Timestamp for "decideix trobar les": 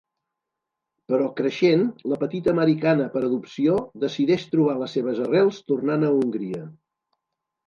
4.05-4.97